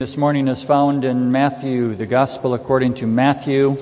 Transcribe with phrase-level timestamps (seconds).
[0.00, 3.76] This morning is found in Matthew, the Gospel according to Matthew.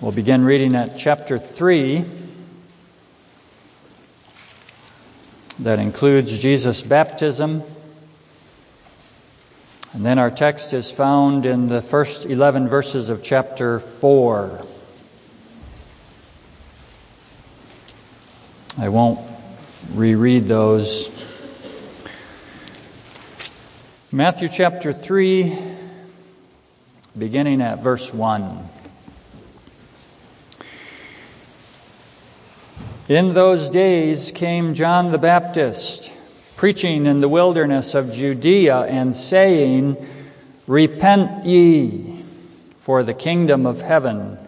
[0.00, 2.04] We'll begin reading at chapter 3.
[5.58, 7.64] That includes Jesus' baptism.
[9.92, 14.64] And then our text is found in the first 11 verses of chapter 4.
[18.78, 19.18] I won't
[19.92, 21.17] reread those.
[24.10, 25.54] Matthew chapter 3,
[27.18, 28.66] beginning at verse 1.
[33.10, 36.10] In those days came John the Baptist,
[36.56, 39.98] preaching in the wilderness of Judea and saying,
[40.66, 42.24] Repent ye,
[42.78, 44.38] for the kingdom of heaven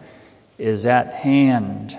[0.57, 1.95] is at hand.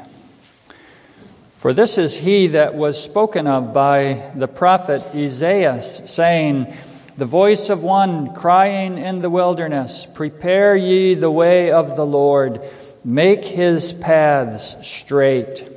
[1.59, 6.75] For this is he that was spoken of by the prophet Isaiah, saying,
[7.17, 12.61] the voice of one crying in the wilderness, Prepare ye the way of the Lord,
[13.05, 15.69] make his paths straight.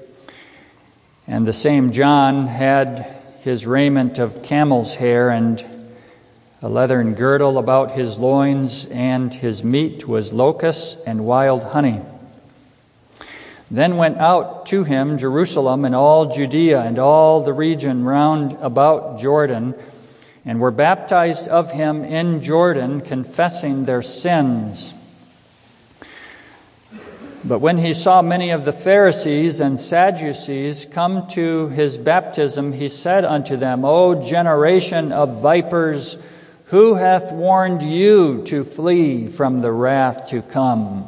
[1.27, 5.63] And the same John had his raiment of camel's hair and
[6.61, 12.01] a leathern girdle about his loins, and his meat was locusts and wild honey.
[13.69, 19.19] Then went out to him Jerusalem and all Judea and all the region round about
[19.19, 19.75] Jordan
[20.45, 24.93] and were baptized of him in Jordan, confessing their sins.
[27.43, 32.89] But when he saw many of the Pharisees and Sadducees come to his baptism, he
[32.89, 36.17] said unto them, O generation of vipers,
[36.65, 41.07] who hath warned you to flee from the wrath to come?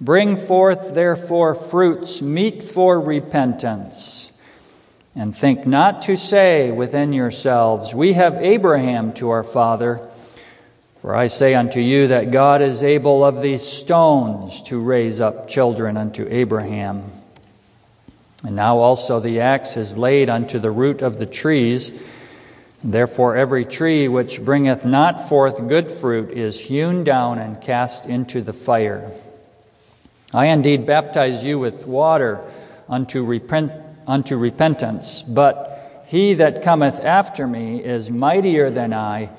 [0.00, 4.29] Bring forth therefore fruits meet for repentance.
[5.14, 10.08] And think not to say within yourselves, We have Abraham to our father.
[10.98, 15.48] For I say unto you that God is able of these stones to raise up
[15.48, 17.10] children unto Abraham.
[18.44, 21.92] And now also the axe is laid unto the root of the trees.
[22.84, 28.42] Therefore, every tree which bringeth not forth good fruit is hewn down and cast into
[28.42, 29.10] the fire.
[30.32, 32.40] I indeed baptize you with water
[32.88, 33.72] unto repent
[34.10, 35.22] unto repentance.
[35.22, 39.30] But he that cometh after me is mightier than I,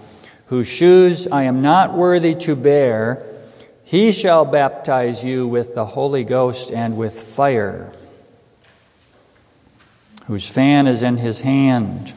[0.46, 3.26] whose shoes I am not worthy to bear.
[3.84, 7.92] He shall baptize you with the Holy Ghost and with fire,
[10.28, 12.14] whose fan is in his hand.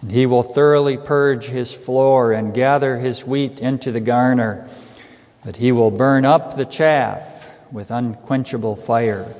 [0.00, 4.68] And he will thoroughly purge his floor and gather his wheat into the garner,
[5.44, 9.34] but he will burn up the chaff with unquenchable fire.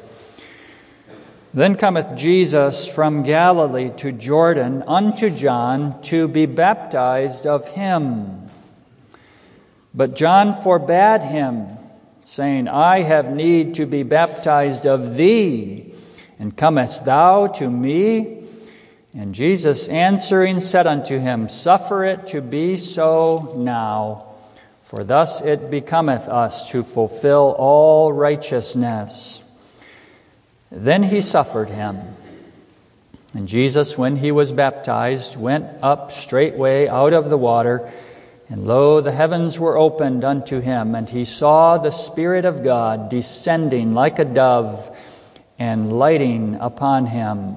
[1.54, 8.48] Then cometh Jesus from Galilee to Jordan unto John to be baptized of him.
[9.92, 11.66] But John forbade him,
[12.24, 15.92] saying, I have need to be baptized of thee,
[16.38, 18.44] and comest thou to me?
[19.12, 24.36] And Jesus answering said unto him, Suffer it to be so now,
[24.80, 29.41] for thus it becometh us to fulfill all righteousness.
[30.72, 32.00] Then he suffered him.
[33.34, 37.90] And Jesus, when he was baptized, went up straightway out of the water.
[38.48, 43.08] And lo, the heavens were opened unto him, and he saw the Spirit of God
[43.08, 44.98] descending like a dove
[45.58, 47.56] and lighting upon him.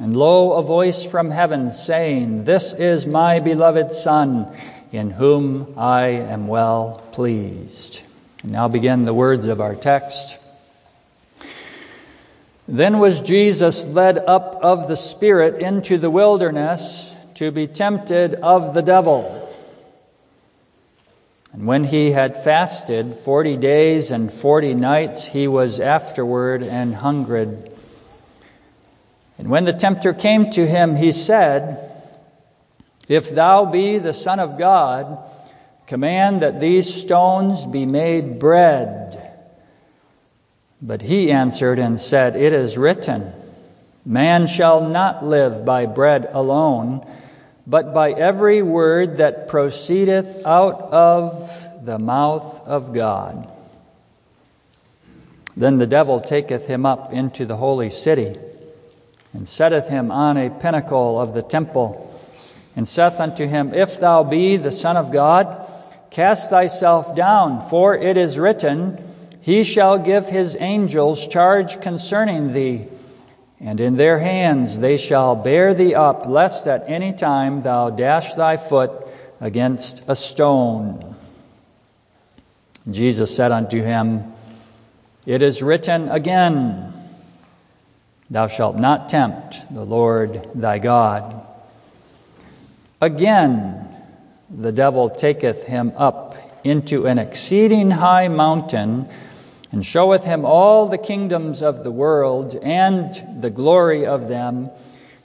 [0.00, 4.52] And lo, a voice from heaven saying, This is my beloved Son,
[4.90, 8.02] in whom I am well pleased.
[8.42, 10.38] And now begin the words of our text.
[12.66, 18.72] Then was Jesus led up of the Spirit into the wilderness to be tempted of
[18.72, 19.40] the devil.
[21.52, 27.70] And when he had fasted forty days and forty nights, he was afterward and hungered.
[29.38, 31.90] And when the tempter came to him, he said,
[33.08, 35.18] If thou be the Son of God,
[35.86, 39.03] command that these stones be made bread.
[40.86, 43.32] But he answered and said, It is written,
[44.04, 47.06] Man shall not live by bread alone,
[47.66, 53.50] but by every word that proceedeth out of the mouth of God.
[55.56, 58.36] Then the devil taketh him up into the holy city,
[59.32, 62.14] and setteth him on a pinnacle of the temple,
[62.76, 65.66] and saith unto him, If thou be the Son of God,
[66.10, 68.98] cast thyself down, for it is written,
[69.44, 72.86] he shall give his angels charge concerning thee,
[73.60, 78.32] and in their hands they shall bear thee up, lest at any time thou dash
[78.32, 78.90] thy foot
[79.42, 81.14] against a stone.
[82.90, 84.32] Jesus said unto him,
[85.26, 86.94] It is written again,
[88.30, 91.46] Thou shalt not tempt the Lord thy God.
[92.98, 93.86] Again,
[94.48, 99.06] the devil taketh him up into an exceeding high mountain
[99.74, 104.70] and showeth him all the kingdoms of the world and the glory of them,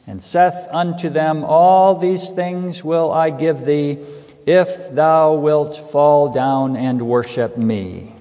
[0.07, 4.00] and saith unto them, All these things will I give thee,
[4.48, 8.16] if thou wilt fall down and worship me.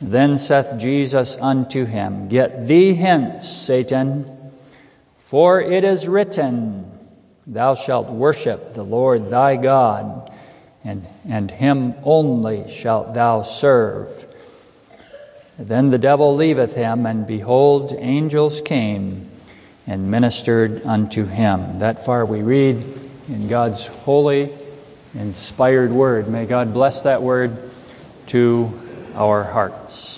[0.00, 4.24] Then saith Jesus unto him, Get thee hence, Satan,
[5.18, 6.90] for it is written,
[7.46, 10.32] Thou shalt worship the Lord thy God,
[10.82, 14.26] and, and him only shalt thou serve.
[15.58, 19.30] Then the devil leaveth him, and behold, angels came
[19.86, 21.78] and ministered unto him.
[21.78, 22.82] That far we read
[23.28, 24.52] in God's holy,
[25.14, 26.28] inspired word.
[26.28, 27.70] May God bless that word
[28.26, 28.78] to
[29.14, 30.15] our hearts.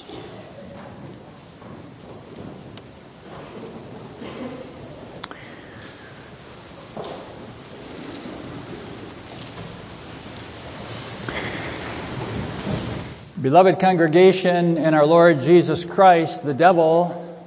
[13.40, 17.38] Beloved congregation in our Lord Jesus Christ, the devil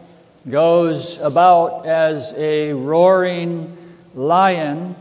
[0.50, 3.76] goes about as a roaring
[4.16, 4.96] lion,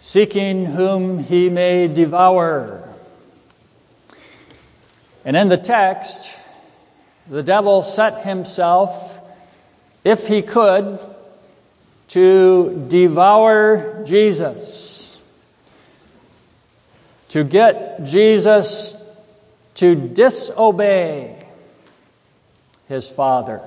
[0.00, 2.82] seeking whom he may devour.
[5.24, 6.36] And in the text,
[7.30, 9.20] the devil set himself,
[10.02, 10.98] if he could,
[12.08, 15.22] to devour Jesus,
[17.28, 18.98] to get Jesus
[19.74, 21.46] to disobey
[22.88, 23.60] his father,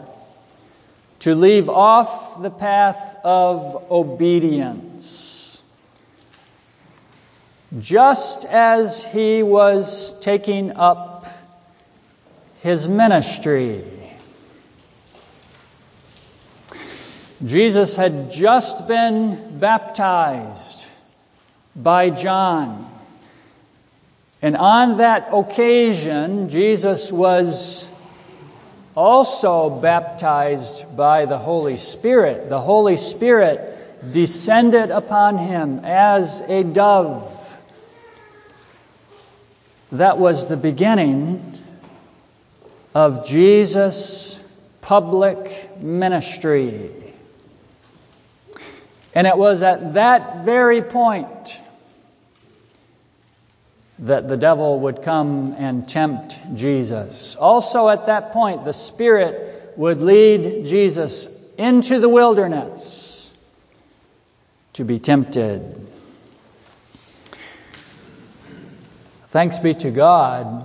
[1.19, 5.63] to leave off the path of obedience.
[7.80, 11.25] Just as he was taking up
[12.62, 13.84] his ministry.
[17.44, 20.88] Jesus had just been baptized
[21.75, 22.94] by John.
[24.45, 27.89] And on that occasion, Jesus was
[28.95, 32.51] also baptized by the Holy Spirit.
[32.51, 37.57] The Holy Spirit descended upon him as a dove.
[39.92, 41.59] That was the beginning
[42.94, 44.39] of Jesus'
[44.81, 46.92] public ministry.
[49.15, 51.62] And it was at that very point
[54.00, 57.36] that the devil would come and tempt Jesus.
[57.36, 61.27] Also, at that point, the Spirit would lead Jesus
[61.57, 63.33] into the wilderness
[64.74, 65.88] to be tempted.
[69.27, 70.63] Thanks be to God,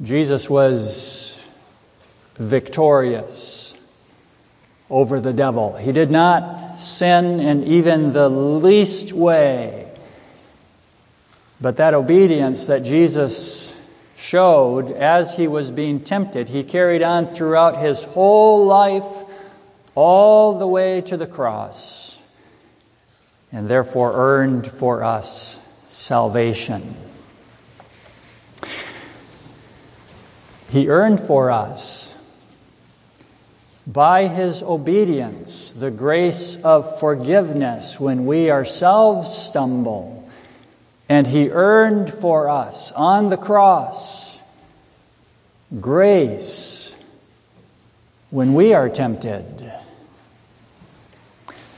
[0.00, 1.44] Jesus was
[2.36, 3.74] victorious
[4.90, 5.76] over the devil.
[5.76, 9.87] He did not sin in even the least way.
[11.60, 13.76] But that obedience that Jesus
[14.16, 19.24] showed as he was being tempted, he carried on throughout his whole life,
[19.94, 22.22] all the way to the cross,
[23.50, 26.94] and therefore earned for us salvation.
[30.70, 32.14] He earned for us,
[33.86, 40.17] by his obedience, the grace of forgiveness when we ourselves stumble
[41.08, 44.40] and he earned for us on the cross
[45.80, 46.96] grace
[48.30, 49.72] when we are tempted.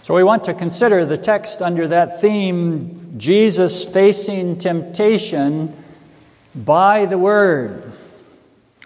[0.03, 5.77] So we want to consider the text under that theme Jesus facing temptation
[6.55, 7.93] by the Word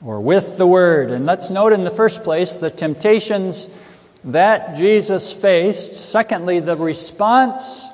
[0.03, 1.11] or with the Word.
[1.11, 3.71] And let's note in the first place the temptations
[4.25, 6.11] that Jesus faced.
[6.11, 7.89] Secondly, the response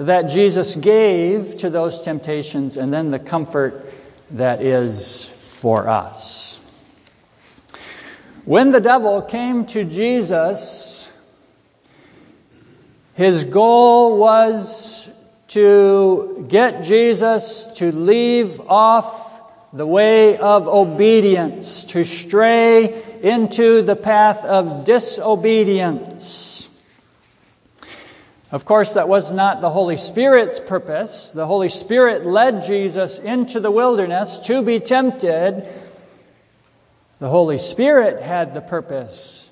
[0.00, 3.84] that Jesus gave to those temptations, and then the comfort
[4.30, 6.56] that is for us.
[8.46, 11.12] When the devil came to Jesus,
[13.14, 15.10] his goal was
[15.48, 19.28] to get Jesus to leave off
[19.74, 26.49] the way of obedience, to stray into the path of disobedience.
[28.52, 31.30] Of course, that was not the Holy Spirit's purpose.
[31.30, 35.68] The Holy Spirit led Jesus into the wilderness to be tempted
[37.20, 39.50] The Holy Spirit had the purpose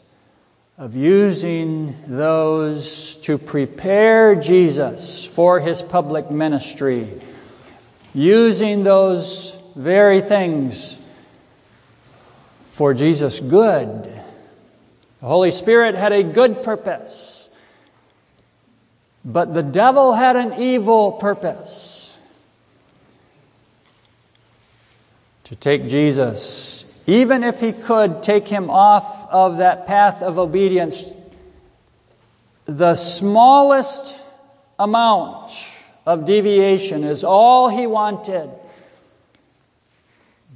[0.78, 7.20] of using those to prepare Jesus for his public ministry,
[8.14, 10.98] using those very things
[12.70, 14.04] for Jesus' good.
[15.20, 17.47] The Holy Spirit had a good purpose,
[19.28, 22.16] but the devil had an evil purpose.
[25.44, 31.04] To take Jesus, even if he could take him off of that path of obedience,
[32.64, 34.18] the smallest
[34.78, 35.52] amount
[36.06, 38.48] of deviation is all he wanted.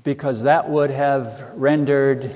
[0.03, 2.35] Because that would have rendered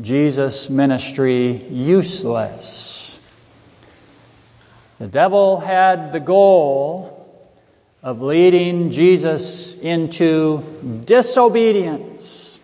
[0.00, 3.03] Jesus' ministry useless.
[4.98, 7.26] The devil had the goal
[8.02, 10.62] of leading Jesus into
[11.04, 12.60] disobedience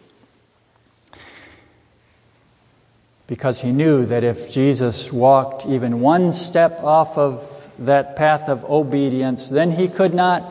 [3.27, 8.65] because he knew that if Jesus walked even one step off of that path of
[8.65, 10.43] obedience, then he could not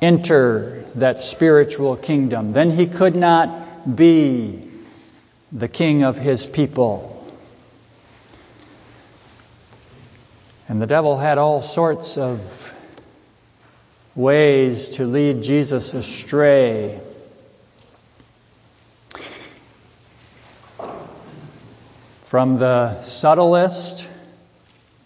[0.00, 2.52] enter that spiritual kingdom.
[2.52, 4.62] Then he could not be
[5.50, 7.15] the king of his people.
[10.68, 12.74] And the devil had all sorts of
[14.16, 17.00] ways to lead Jesus astray.
[22.22, 24.10] From the subtlest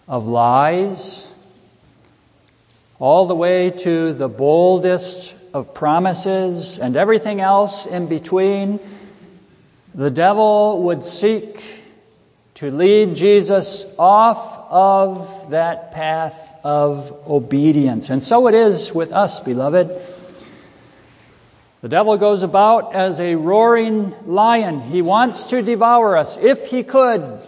[0.07, 1.31] of lies,
[2.99, 8.79] all the way to the boldest of promises and everything else in between
[9.93, 11.83] the devil would seek
[12.55, 18.09] to lead Jesus off of that path of obedience.
[18.09, 20.01] And so it is with us, beloved.
[21.81, 24.79] The devil goes about as a roaring lion.
[24.79, 27.45] He wants to devour us if he could.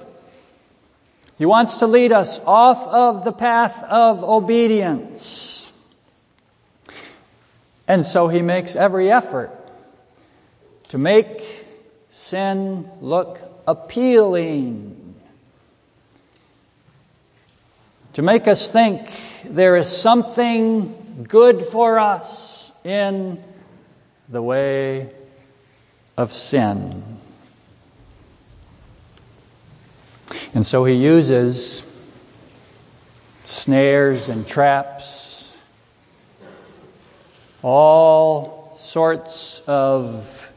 [1.37, 5.71] He wants to lead us off of the path of obedience.
[7.87, 9.51] And so he makes every effort
[10.89, 11.65] to make
[12.09, 15.02] sin look appealing.
[18.13, 19.09] To make us think
[19.43, 23.43] there is something good for us in
[24.29, 25.09] the way
[26.15, 27.03] of sin.
[30.53, 31.83] And so he uses
[33.45, 35.59] snares and traps,
[37.63, 40.51] all sorts of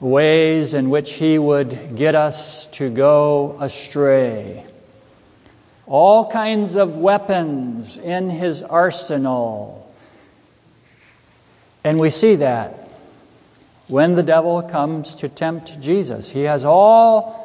[0.00, 4.66] ways in which he would get us to go astray.
[5.90, 9.92] All kinds of weapons in his arsenal.
[11.84, 12.88] And we see that
[13.88, 16.30] when the devil comes to tempt Jesus.
[16.30, 17.40] He has all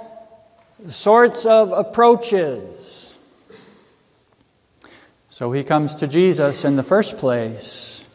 [0.88, 3.18] sorts of approaches.
[5.32, 8.06] So he comes to Jesus in the first place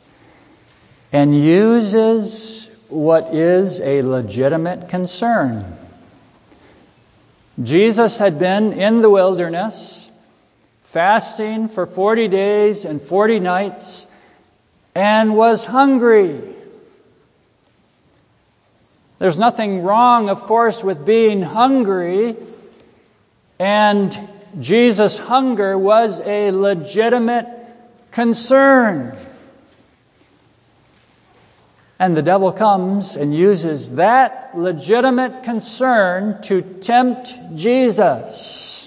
[1.12, 5.76] and uses what is a legitimate concern.
[7.62, 10.09] Jesus had been in the wilderness,
[10.90, 14.08] fasting for 40 days and 40 nights,
[14.92, 16.40] and was hungry.
[19.20, 22.34] There's nothing wrong, of course, with being hungry,
[23.60, 24.18] and
[24.58, 27.46] Jesus' hunger was a legitimate
[28.10, 29.16] concern.
[32.00, 38.79] And the devil comes and uses that legitimate concern to tempt Jesus.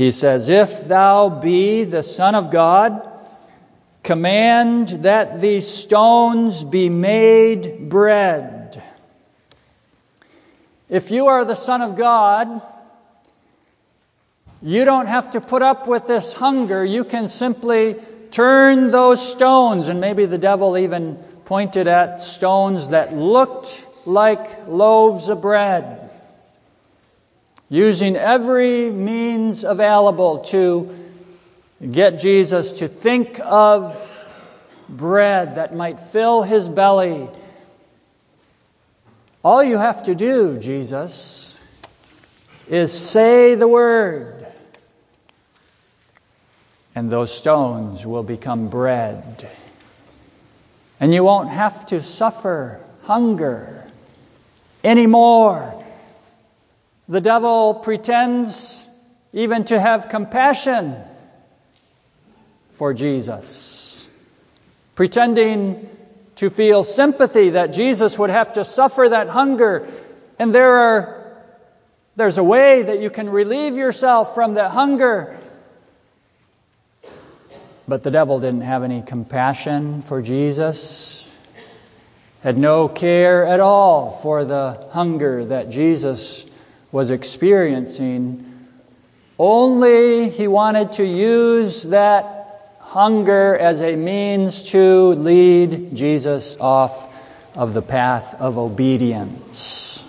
[0.00, 3.06] He says, If thou be the Son of God,
[4.02, 8.82] command that these stones be made bread.
[10.88, 12.62] If you are the Son of God,
[14.62, 16.82] you don't have to put up with this hunger.
[16.82, 17.96] You can simply
[18.30, 25.28] turn those stones, and maybe the devil even pointed at stones that looked like loaves
[25.28, 26.09] of bread,
[27.70, 30.94] using every means available to
[31.90, 34.06] get Jesus to think of
[34.86, 37.26] bread that might fill his belly.
[39.42, 41.58] All you have to do, Jesus,
[42.68, 44.40] is say the word
[46.94, 49.48] and those stones will become bread.
[50.98, 53.90] And you won't have to suffer hunger
[54.84, 55.79] anymore.
[57.10, 58.86] The devil pretends
[59.32, 60.94] even to have compassion
[62.70, 64.08] for Jesus,
[64.94, 65.88] pretending
[66.36, 69.88] to feel sympathy that Jesus would have to suffer that hunger.
[70.38, 71.42] And there are,
[72.14, 75.36] there's a way that you can relieve yourself from that hunger.
[77.88, 81.26] But the devil didn't have any compassion for Jesus,
[82.44, 86.46] had no care at all for the hunger that Jesus
[86.92, 88.68] was experiencing.
[89.38, 97.06] Only he wanted to use that hunger as a means to lead Jesus off
[97.54, 100.06] of the path of obedience.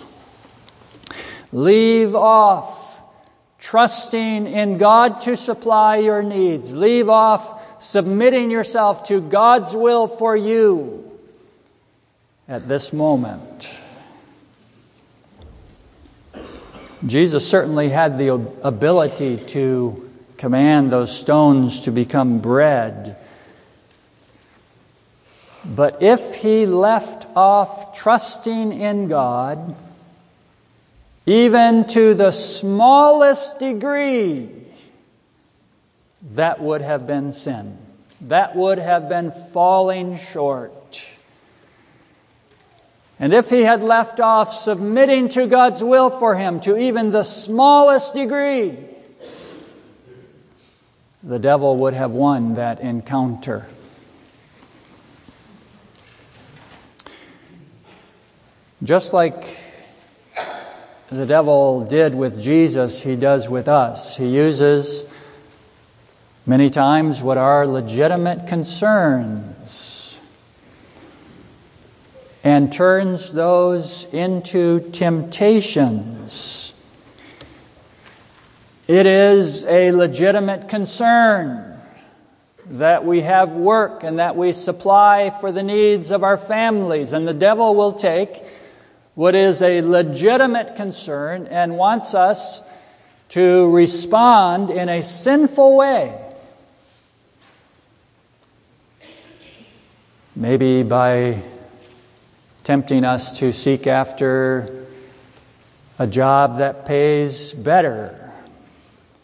[1.52, 3.00] Leave off
[3.58, 6.74] trusting in God to supply your needs.
[6.74, 11.18] Leave off submitting yourself to God's will for you
[12.48, 13.68] at this moment.
[17.06, 18.28] Jesus certainly had the
[18.62, 23.16] ability to command those stones to become bread.
[25.64, 29.74] But if he left off trusting in God,
[31.26, 34.50] even to the smallest degree,
[36.32, 37.78] that would have been sin.
[38.22, 40.72] That would have been falling short.
[43.22, 47.22] And if he had left off submitting to God's will for him to even the
[47.22, 48.76] smallest degree,
[51.22, 53.68] the devil would have won that encounter.
[58.82, 59.60] Just like
[61.08, 64.16] the devil did with Jesus, he does with us.
[64.16, 65.06] He uses
[66.44, 69.91] many times what are legitimate concerns
[72.44, 76.74] and turns those into temptations.
[78.88, 81.80] It is a legitimate concern
[82.66, 87.12] that we have work and that we supply for the needs of our families.
[87.12, 88.42] And the devil will take
[89.14, 92.68] what is a legitimate concern and wants us
[93.30, 96.18] to respond in a sinful way.
[100.34, 101.42] Maybe by
[102.64, 104.86] tempting us to seek after
[105.98, 108.22] a job that pays better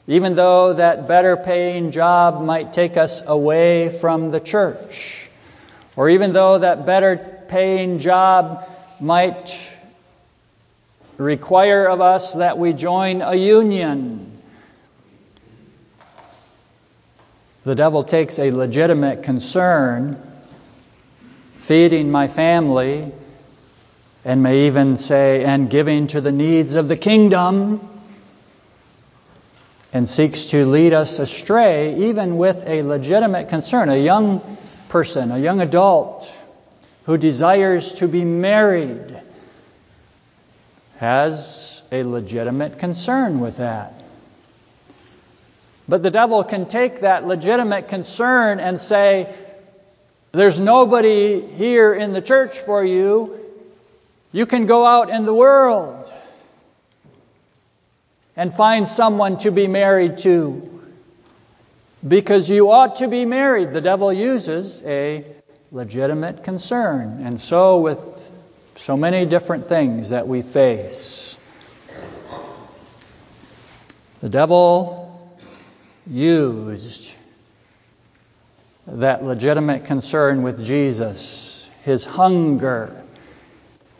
[0.08, 5.28] even though that better paying job might take us away from the church,
[5.96, 8.66] or even though that better paying job
[9.00, 9.76] might
[11.18, 14.40] require of us that we join a union.
[17.64, 20.16] The devil takes a legitimate concern,
[21.56, 23.12] feeding my family,
[24.28, 27.80] and may even say, and giving to the needs of the kingdom
[29.90, 33.88] and seeks to lead us astray, even with a legitimate concern.
[33.88, 34.58] A young
[34.90, 36.30] person, a young adult
[37.04, 39.18] who desires to be married
[40.98, 43.94] has a legitimate concern with that.
[45.88, 49.34] But the devil can take that legitimate concern and say,
[50.32, 53.47] There's nobody here in the church for you.
[54.32, 56.12] You can go out in the world
[58.36, 60.64] and find someone to be married to.
[62.06, 63.72] Because you ought to be married.
[63.72, 65.24] The devil uses a
[65.72, 67.20] legitimate concern.
[67.24, 68.32] And so, with
[68.76, 71.38] so many different things that we face,
[74.20, 75.38] the devil
[76.06, 77.16] used
[78.86, 83.04] that legitimate concern with Jesus, his hunger,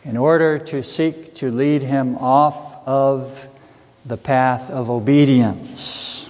[0.03, 3.47] in order to seek to lead him off of
[4.05, 6.25] the path of obedience.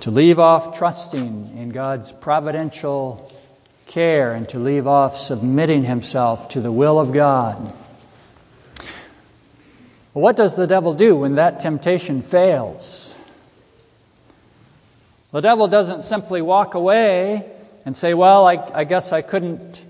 [0.00, 3.32] To leave off trusting in God's providential
[3.86, 7.72] care and to leave off submitting himself to the will of God.
[10.12, 13.16] What does the devil do when that temptation fails?
[15.32, 17.50] The devil doesn't simply walk away
[17.84, 19.83] and say, Well, I, I guess I couldn't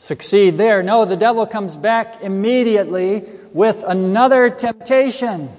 [0.00, 0.82] succeed there.
[0.82, 5.50] No, the devil comes back immediately with another temptation.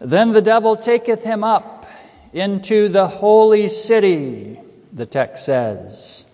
[0.00, 1.86] Then the devil taketh him up
[2.32, 4.58] into the holy city,
[4.92, 6.24] the text says,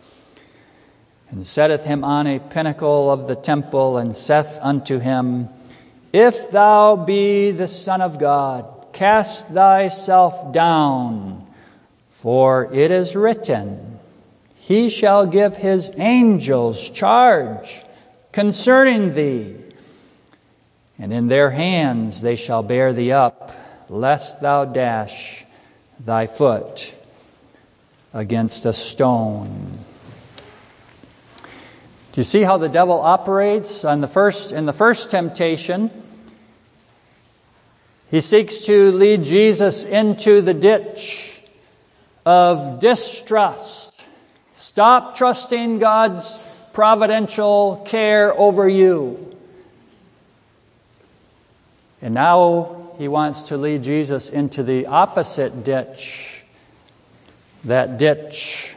[1.31, 5.49] and setteth him on a pinnacle of the temple, and saith unto him,
[6.13, 11.45] If thou be the Son of God, cast thyself down,
[12.11, 13.94] for it is written,
[14.67, 17.85] He shall give his angels charge
[18.33, 19.57] concerning thee.
[20.99, 23.55] And in their hands they shall bear thee up,
[23.91, 25.45] lest thou dash
[26.01, 26.95] thy foot
[28.15, 29.81] against a stone.
[32.13, 35.91] Do you see how the devil operates on the first in the first temptation?
[38.11, 41.43] He seeks to lead Jesus into the ditch
[42.25, 43.94] of distrust.
[44.55, 46.39] Stop trusting God's
[46.73, 49.37] providential care over you.
[52.01, 56.45] And now he wants to lead Jesus into the opposite ditch,
[57.65, 58.77] that ditch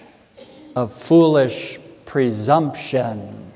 [0.76, 3.52] of foolish presumption.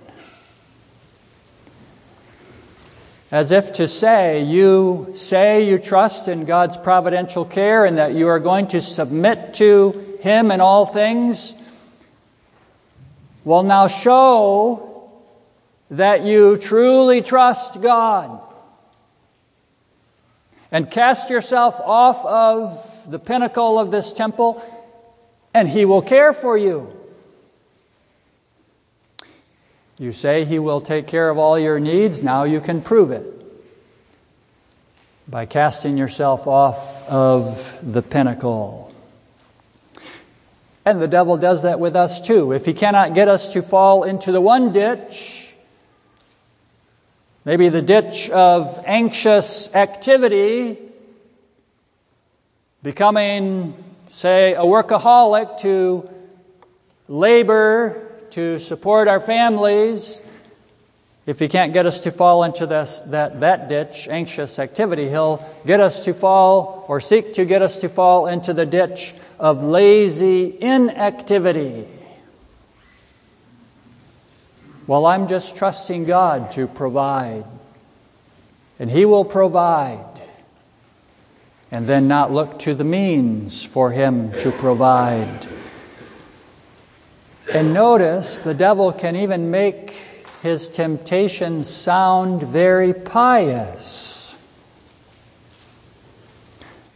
[3.31, 8.27] As if to say, you say you trust in God's providential care and that you
[8.27, 11.55] are going to submit to Him in all things.
[13.43, 15.09] Well, now show
[15.89, 18.41] that you truly trust God.
[20.71, 24.63] And cast yourself off of the pinnacle of this temple,
[25.53, 26.95] and He will care for you.
[29.97, 32.23] You say He will take care of all your needs.
[32.23, 33.25] Now you can prove it
[35.27, 38.90] by casting yourself off of the pinnacle.
[40.83, 42.53] And the devil does that with us too.
[42.53, 45.55] If he cannot get us to fall into the one ditch,
[47.45, 50.79] maybe the ditch of anxious activity,
[52.81, 53.75] becoming,
[54.09, 56.09] say, a workaholic to
[57.07, 60.19] labor to support our families.
[61.25, 65.45] If he can't get us to fall into this, that, that ditch, anxious activity, he'll
[65.65, 69.61] get us to fall or seek to get us to fall into the ditch of
[69.61, 71.87] lazy inactivity.
[74.87, 77.45] Well, I'm just trusting God to provide.
[78.79, 80.05] And He will provide.
[81.71, 85.47] And then not look to the means for Him to provide.
[87.53, 90.01] And notice the devil can even make
[90.41, 94.35] his temptations sound very pious.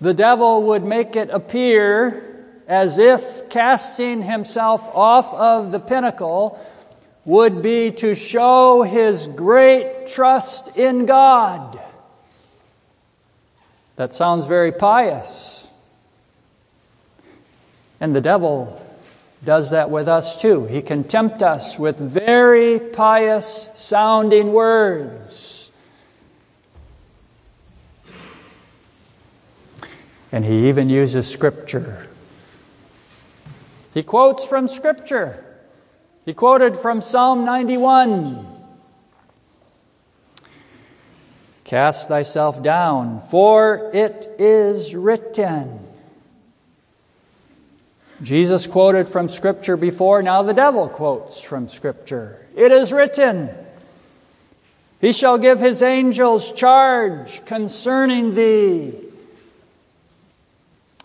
[0.01, 6.60] The devil would make it appear as if casting himself off of the pinnacle
[7.23, 11.79] would be to show his great trust in God.
[13.95, 15.67] That sounds very pious.
[17.99, 18.85] And the devil
[19.45, 20.65] does that with us too.
[20.65, 25.71] He can tempt us with very pious sounding words.
[30.31, 32.08] And he even uses Scripture.
[33.93, 35.45] He quotes from Scripture.
[36.25, 38.53] He quoted from Psalm 91
[41.63, 45.85] Cast thyself down, for it is written.
[48.21, 52.45] Jesus quoted from Scripture before, now the devil quotes from Scripture.
[52.56, 53.49] It is written,
[55.01, 58.93] He shall give His angels charge concerning thee.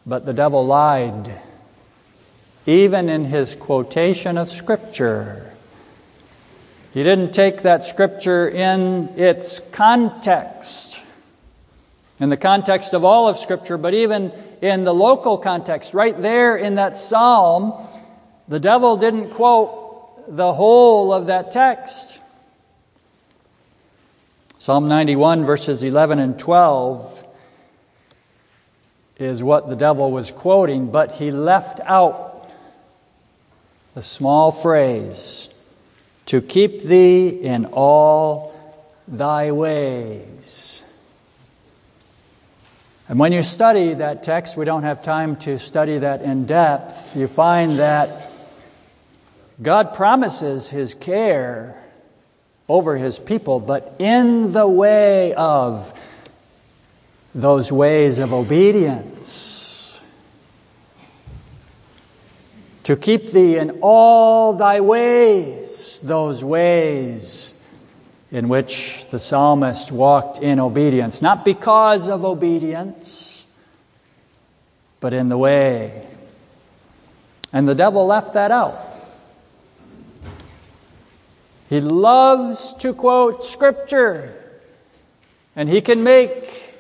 [0.07, 1.33] But the devil lied,
[2.67, 5.53] even in his quotation of Scripture.
[6.95, 11.03] He didn't take that Scripture in its context,
[12.19, 16.57] in the context of all of Scripture, but even in the local context, right there
[16.57, 17.73] in that psalm,
[18.49, 22.21] the devil didn't quote the whole of that text.
[24.59, 27.27] Psalm 91, verses 11 and 12,
[29.19, 32.51] is what the devil was quoting, but he left out
[33.95, 35.49] the small phrase
[36.27, 38.55] to keep thee in all
[39.09, 40.80] thy ways.
[43.11, 47.17] And when you study that text, we don't have time to study that in depth,
[47.17, 48.31] you find that
[49.61, 51.77] God promises His care
[52.69, 55.93] over His people, but in the way of
[57.35, 60.01] those ways of obedience.
[62.85, 67.50] To keep thee in all thy ways, those ways
[68.33, 73.47] in which the psalmist walked in obedience, not because of obedience,
[75.01, 76.07] but in the way.
[77.53, 78.79] And the devil left that out.
[81.69, 84.37] He loves to quote scripture,
[85.57, 86.75] and he can make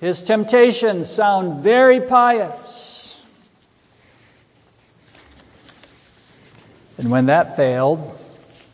[0.00, 3.22] his temptations sound very pious.
[6.98, 8.18] And when that failed,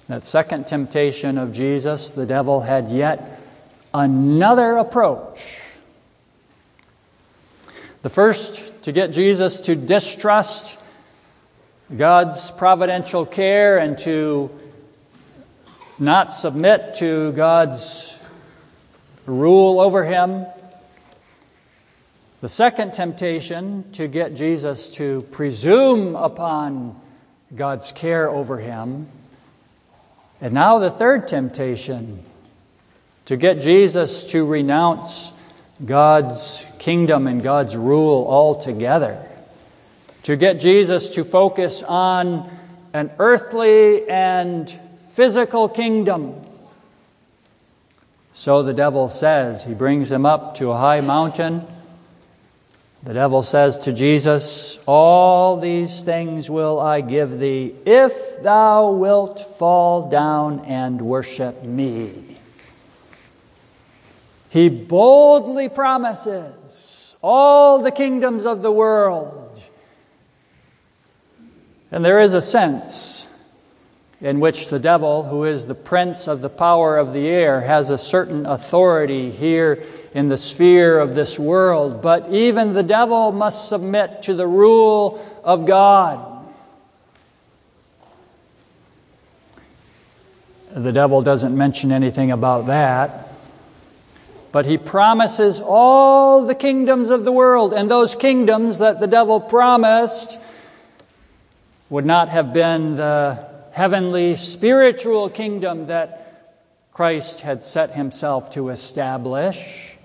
[0.08, 3.40] that second temptation of Jesus, the devil had yet
[3.92, 5.60] another approach.
[8.00, 10.78] The first, to get Jesus to distrust
[11.94, 14.50] God's providential care and to
[15.98, 18.18] not submit to God's
[19.26, 20.46] rule over him.
[22.40, 26.98] The second temptation to get Jesus to presume upon
[27.54, 29.08] God's care over him.
[30.40, 32.24] And now the third temptation
[33.24, 35.32] to get Jesus to renounce
[35.84, 39.24] God's kingdom and God's rule altogether.
[40.24, 42.50] To get Jesus to focus on
[42.92, 44.70] an earthly and
[45.10, 46.34] physical kingdom.
[48.32, 51.66] So the devil says, he brings him up to a high mountain.
[53.02, 59.40] The devil says to Jesus, All these things will I give thee if thou wilt
[59.56, 62.36] fall down and worship me.
[64.50, 69.62] He boldly promises all the kingdoms of the world.
[71.90, 73.26] And there is a sense
[74.20, 77.90] in which the devil, who is the prince of the power of the air, has
[77.90, 82.00] a certain authority here in the sphere of this world.
[82.02, 86.46] But even the devil must submit to the rule of God.
[90.70, 93.28] The devil doesn't mention anything about that.
[94.50, 99.40] But he promises all the kingdoms of the world, and those kingdoms that the devil
[99.40, 100.38] promised
[101.90, 106.24] would not have been the heavenly spiritual kingdom that
[106.92, 109.97] Christ had set himself to establish.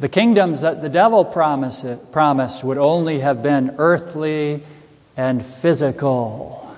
[0.00, 4.62] The kingdoms that the devil promised, promised would only have been earthly
[5.16, 6.76] and physical.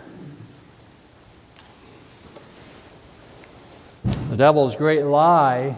[4.31, 5.77] The devil's great lie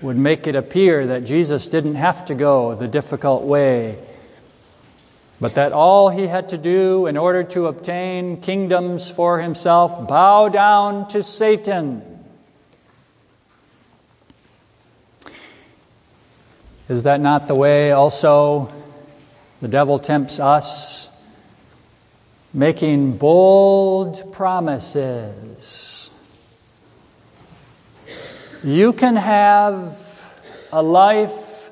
[0.00, 3.98] would make it appear that Jesus didn't have to go the difficult way,
[5.38, 10.48] but that all he had to do in order to obtain kingdoms for himself, bow
[10.48, 12.07] down to Satan.
[16.88, 18.72] Is that not the way also
[19.60, 21.10] the devil tempts us?
[22.54, 25.98] Making bold promises
[28.64, 29.96] you can have
[30.72, 31.70] a life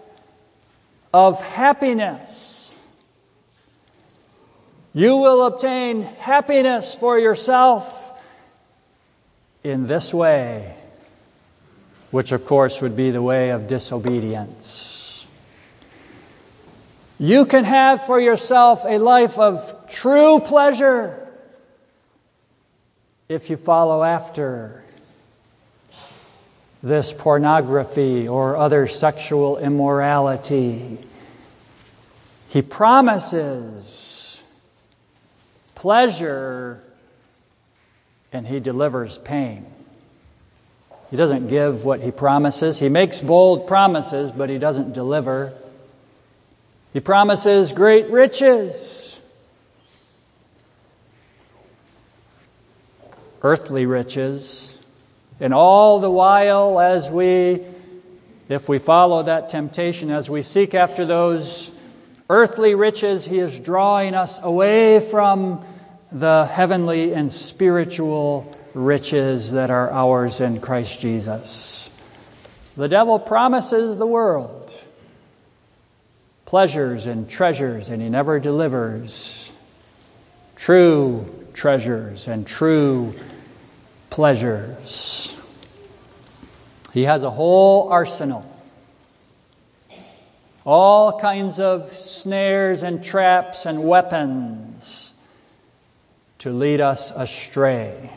[1.12, 2.74] of happiness.
[4.94, 8.12] You will obtain happiness for yourself
[9.64, 10.76] in this way,
[12.10, 15.05] which of course would be the way of disobedience.
[17.18, 21.26] You can have for yourself a life of true pleasure
[23.28, 24.84] if you follow after
[26.82, 30.98] this pornography or other sexual immorality.
[32.50, 34.42] He promises
[35.74, 36.82] pleasure
[38.30, 39.66] and he delivers pain.
[41.10, 42.78] He doesn't give what he promises.
[42.78, 45.54] He makes bold promises, but he doesn't deliver.
[46.96, 49.20] He promises great riches,
[53.42, 54.78] earthly riches.
[55.38, 57.60] And all the while, as we,
[58.48, 61.70] if we follow that temptation, as we seek after those
[62.30, 65.62] earthly riches, He is drawing us away from
[66.10, 71.90] the heavenly and spiritual riches that are ours in Christ Jesus.
[72.74, 74.65] The devil promises the world
[76.46, 79.50] pleasures and treasures, and he never delivers
[80.54, 83.14] true treasures and true
[84.10, 85.36] pleasures.
[86.92, 88.50] He has a whole arsenal.
[90.64, 95.12] All kinds of snares and traps and weapons
[96.38, 98.10] to lead us astray.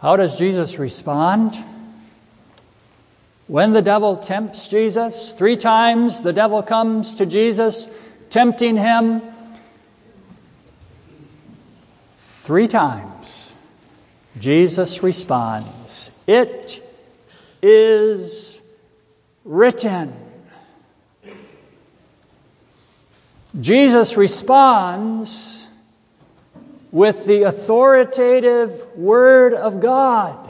[0.00, 1.56] How does Jesus respond?
[3.50, 7.90] When the devil tempts Jesus, three times the devil comes to Jesus,
[8.28, 9.22] tempting him.
[12.16, 13.52] Three times,
[14.38, 16.80] Jesus responds, It
[17.60, 18.60] is
[19.44, 20.14] written.
[23.60, 25.66] Jesus responds
[26.92, 30.49] with the authoritative Word of God.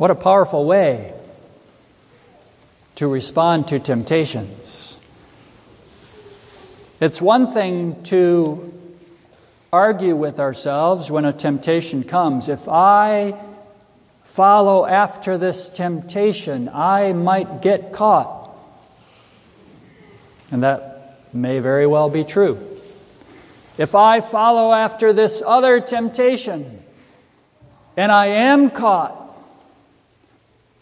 [0.00, 1.12] What a powerful way
[2.94, 4.98] to respond to temptations.
[7.02, 8.72] It's one thing to
[9.70, 12.48] argue with ourselves when a temptation comes.
[12.48, 13.38] If I
[14.24, 18.58] follow after this temptation, I might get caught.
[20.50, 22.58] And that may very well be true.
[23.76, 26.82] If I follow after this other temptation
[27.98, 29.19] and I am caught,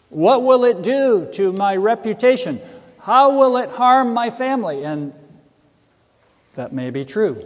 [0.09, 2.59] what will it do to my reputation?
[2.99, 4.83] How will it harm my family?
[4.83, 5.13] And
[6.55, 7.45] that may be true.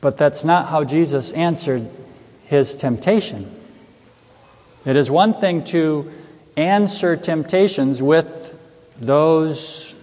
[0.00, 1.88] But that's not how Jesus answered
[2.46, 3.50] his temptation.
[4.84, 6.12] It is one thing to
[6.56, 8.58] answer temptations with
[9.00, 9.94] those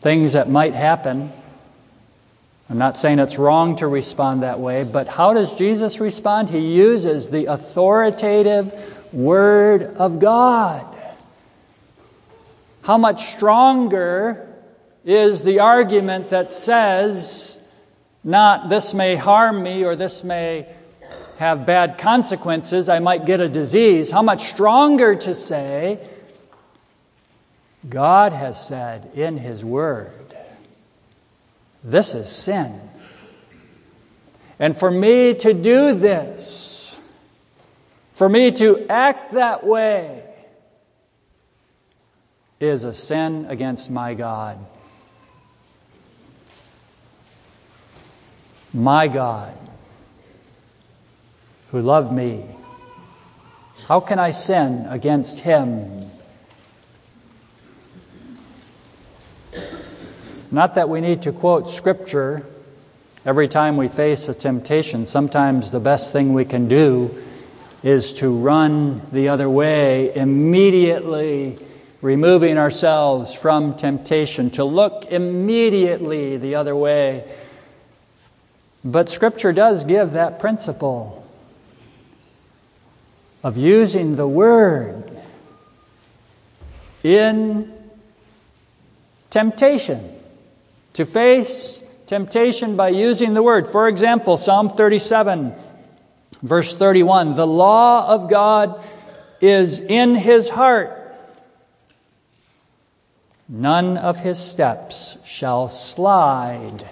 [0.00, 1.32] things that might happen.
[2.72, 6.48] I'm not saying it's wrong to respond that way, but how does Jesus respond?
[6.48, 8.72] He uses the authoritative
[9.12, 10.86] Word of God.
[12.80, 14.48] How much stronger
[15.04, 17.58] is the argument that says,
[18.24, 20.66] not this may harm me or this may
[21.36, 24.10] have bad consequences, I might get a disease.
[24.10, 25.98] How much stronger to say,
[27.86, 30.21] God has said in His Word,
[31.82, 32.80] this is sin.
[34.58, 37.00] And for me to do this,
[38.12, 40.22] for me to act that way,
[42.62, 44.56] is a sin against my God.
[48.72, 49.52] My God,
[51.72, 52.46] who loved me,
[53.88, 56.10] how can I sin against Him?
[60.52, 62.46] Not that we need to quote Scripture
[63.24, 65.06] every time we face a temptation.
[65.06, 67.16] Sometimes the best thing we can do
[67.82, 71.58] is to run the other way, immediately
[72.02, 77.24] removing ourselves from temptation, to look immediately the other way.
[78.84, 81.26] But Scripture does give that principle
[83.42, 85.10] of using the Word
[87.02, 87.72] in
[89.30, 90.11] temptation,
[90.94, 93.66] to face temptation by using the Word.
[93.66, 95.54] For example, Psalm 37,
[96.42, 98.82] verse 31 The law of God
[99.40, 100.98] is in his heart.
[103.48, 106.88] None of his steps shall slide.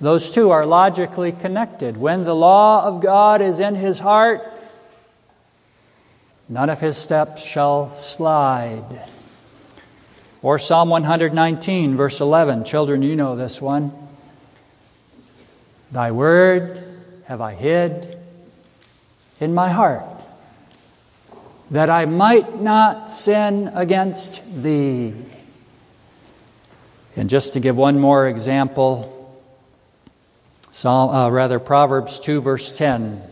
[0.00, 1.96] Those two are logically connected.
[1.96, 4.42] When the law of God is in his heart,
[6.48, 9.08] none of his steps shall slide.
[10.42, 12.64] Or Psalm 119, verse 11.
[12.64, 13.92] Children, you know this one.
[15.90, 16.82] Thy word
[17.26, 18.18] have I hid
[19.40, 20.04] in my heart,
[21.70, 25.14] that I might not sin against thee.
[27.16, 29.12] And just to give one more example,
[30.70, 33.22] Psalm, uh, rather Proverbs 2, verse 10.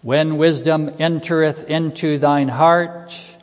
[0.00, 3.33] When wisdom entereth into thine heart,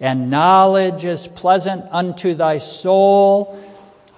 [0.00, 3.58] and knowledge is pleasant unto thy soul,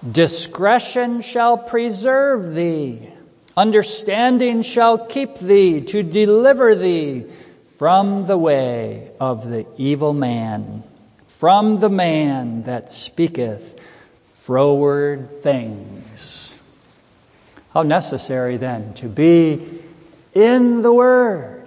[0.09, 3.09] discretion shall preserve thee,
[3.57, 7.25] understanding shall keep thee to deliver thee
[7.67, 10.83] from the way of the evil man,
[11.27, 13.81] from the man that speaketh
[14.27, 16.59] froward things.
[17.73, 19.83] How necessary then to be
[20.35, 21.60] in the Word.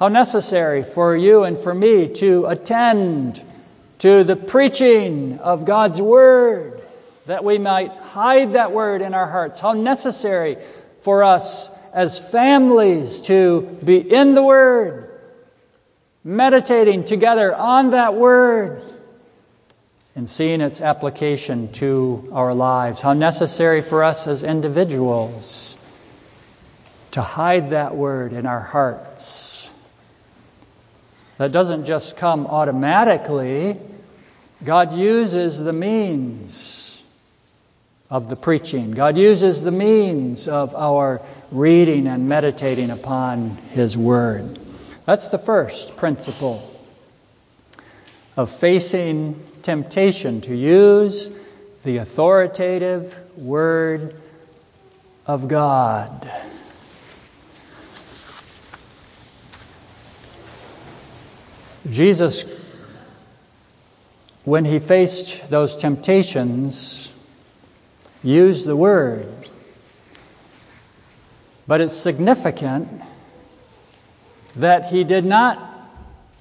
[0.00, 3.44] How necessary for you and for me to attend
[3.98, 6.80] to the preaching of God's Word,
[7.26, 9.60] that we might hide that Word in our hearts.
[9.60, 10.56] How necessary
[11.00, 15.20] for us as families to be in the Word,
[16.24, 18.82] meditating together on that Word
[20.16, 23.02] and seeing its application to our lives.
[23.02, 25.76] How necessary for us as individuals
[27.10, 29.59] to hide that word in our hearts.
[31.40, 33.78] That doesn't just come automatically,
[34.62, 37.02] God uses the means
[38.10, 44.58] of the preaching, God uses the means of our reading and meditating upon His Word.
[45.06, 46.78] That's the first principle
[48.36, 51.30] of facing temptation to use
[51.84, 54.14] the authoritative Word
[55.26, 56.30] of God.
[61.88, 62.44] Jesus,
[64.44, 67.10] when he faced those temptations,
[68.22, 69.48] used the Word.
[71.66, 72.88] But it's significant
[74.56, 75.68] that he did not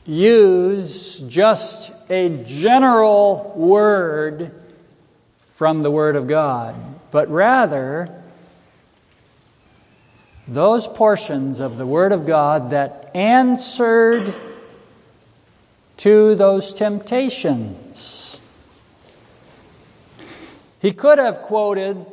[0.05, 4.51] use just a general word
[5.51, 6.75] from the Word of God,
[7.11, 8.09] but rather
[10.47, 14.33] those portions of the Word of God that answered
[15.99, 18.39] to those temptations.
[20.81, 22.05] He could have quoted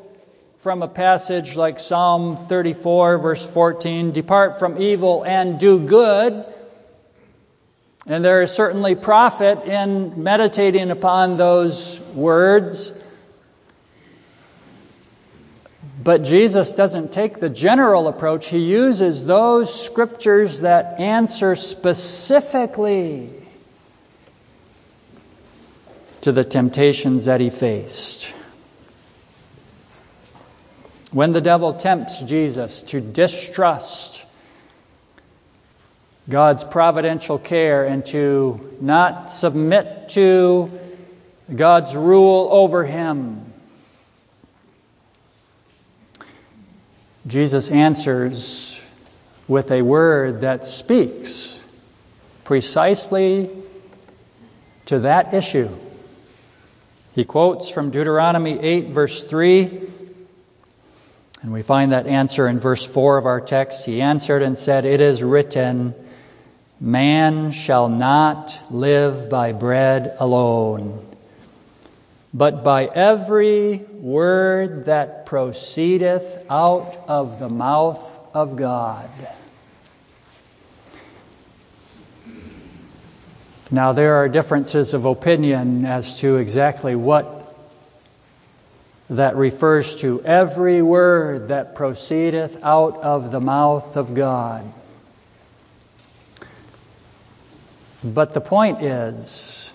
[0.58, 6.44] from a passage like Psalm 34, verse 14 Depart from evil and do good.
[8.08, 12.92] And there is certainly profit in meditating upon those words.
[16.02, 18.48] But Jesus doesn't take the general approach.
[18.48, 23.35] He uses those scriptures that answer specifically
[26.26, 28.34] to the temptations that he faced.
[31.12, 34.26] When the devil tempts Jesus to distrust
[36.28, 40.68] God's providential care and to not submit to
[41.54, 43.52] God's rule over him,
[47.28, 48.82] Jesus answers
[49.46, 51.62] with a word that speaks
[52.42, 53.48] precisely
[54.86, 55.70] to that issue.
[57.16, 59.80] He quotes from Deuteronomy 8, verse 3,
[61.40, 63.86] and we find that answer in verse 4 of our text.
[63.86, 65.94] He answered and said, It is written,
[66.78, 71.06] Man shall not live by bread alone,
[72.34, 79.08] but by every word that proceedeth out of the mouth of God.
[83.70, 87.54] Now, there are differences of opinion as to exactly what
[89.10, 94.72] that refers to every word that proceedeth out of the mouth of God.
[98.04, 99.72] But the point is,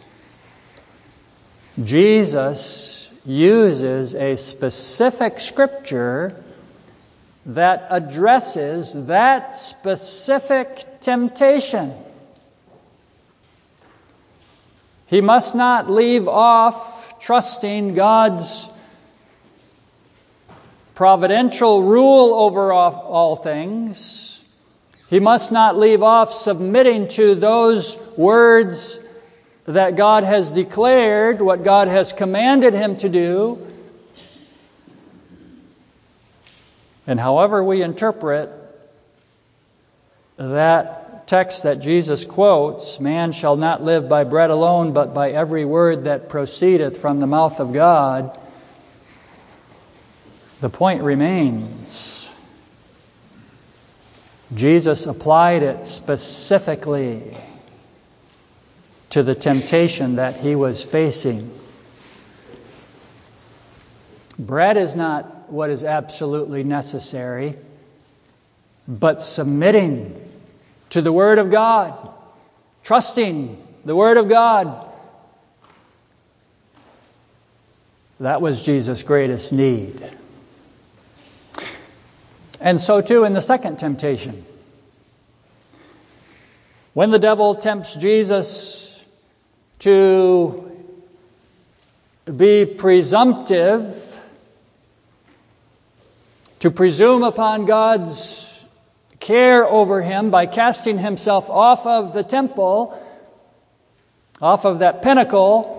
[1.84, 6.44] Jesus uses a specific scripture
[7.46, 11.94] that addresses that specific temptation.
[15.12, 18.70] He must not leave off trusting God's
[20.96, 24.46] providential rule over all things.
[25.10, 29.02] He must not leave off submitting to those words
[29.66, 33.68] that God has declared, what God has commanded him to do.
[37.06, 38.50] And however we interpret
[40.38, 41.01] that
[41.32, 46.04] text that Jesus quotes, man shall not live by bread alone, but by every word
[46.04, 48.38] that proceedeth from the mouth of God.
[50.60, 52.36] The point remains
[54.54, 57.38] Jesus applied it specifically
[59.12, 61.50] to the temptation that he was facing.
[64.38, 67.56] Bread is not what is absolutely necessary,
[68.86, 70.28] but submitting
[70.92, 72.14] to the Word of God,
[72.84, 74.90] trusting the Word of God.
[78.20, 80.00] That was Jesus' greatest need.
[82.60, 84.46] And so, too, in the second temptation.
[86.94, 89.04] When the devil tempts Jesus
[89.80, 90.68] to
[92.36, 94.22] be presumptive,
[96.60, 98.41] to presume upon God's
[99.22, 103.02] care over him by casting himself off of the temple,
[104.42, 105.78] off of that pinnacle,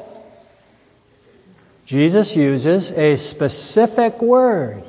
[1.84, 4.82] Jesus uses a specific word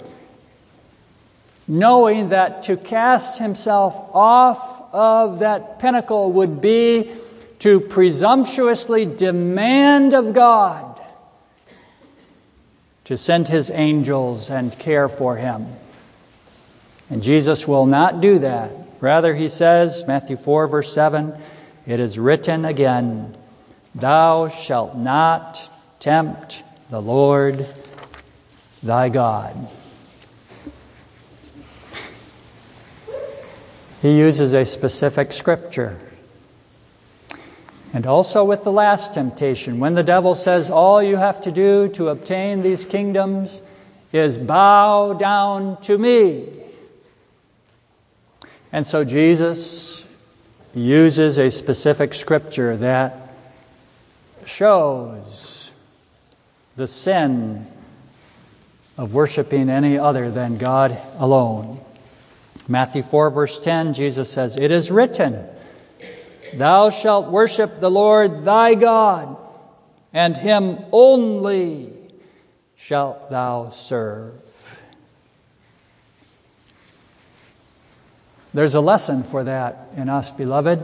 [1.68, 7.12] knowing that to cast himself off of that pinnacle would be
[7.60, 11.00] to presumptuously demand of God
[13.06, 15.68] to send his angels and care for him.
[17.14, 18.72] And Jesus will not do that.
[19.00, 21.32] Rather, he says, Matthew 4, verse 7,
[21.86, 23.38] it is written again,
[23.94, 27.68] Thou shalt not tempt the Lord
[28.82, 29.56] thy God.
[34.02, 36.00] He uses a specific scripture.
[37.94, 41.90] And also with the last temptation, when the devil says, All you have to do
[41.90, 43.62] to obtain these kingdoms
[44.12, 46.62] is bow down to me.
[48.74, 50.04] And so Jesus
[50.74, 53.36] uses a specific scripture that
[54.46, 55.72] shows
[56.76, 57.68] the sin
[58.98, 61.80] of worshiping any other than God alone.
[62.68, 65.46] Matthew 4, verse 10, Jesus says, It is written,
[66.56, 69.38] Thou shalt worship the Lord thy God,
[70.12, 71.94] and him only
[72.76, 74.43] shalt thou serve.
[78.54, 80.80] There's a lesson for that in us, beloved.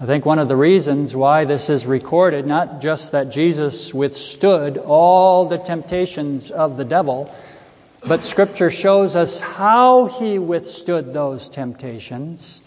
[0.00, 4.78] I think one of the reasons why this is recorded, not just that Jesus withstood
[4.78, 7.34] all the temptations of the devil,
[8.06, 12.62] but Scripture shows us how he withstood those temptations.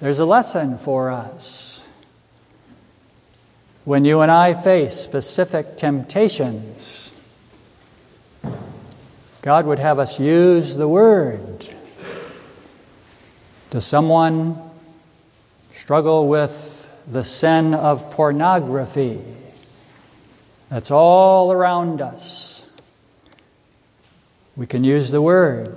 [0.00, 1.86] There's a lesson for us.
[3.84, 7.12] When you and I face specific temptations,
[9.42, 11.75] God would have us use the Word
[13.76, 14.56] does someone
[15.70, 19.20] struggle with the sin of pornography?
[20.70, 22.66] That's all around us.
[24.56, 25.76] We can use the word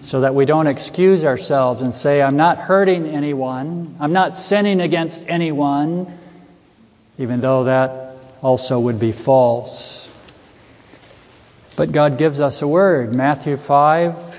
[0.00, 4.80] so that we don't excuse ourselves and say, I'm not hurting anyone, I'm not sinning
[4.80, 6.18] against anyone,
[7.18, 10.10] even though that also would be false.
[11.76, 13.12] But God gives us a word.
[13.12, 14.35] Matthew 5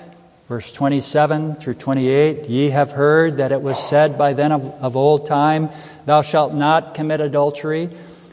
[0.47, 4.95] Verse 27 through 28 Ye have heard that it was said by them of, of,
[4.95, 5.69] old time,
[6.05, 7.89] Thou shalt not commit adultery.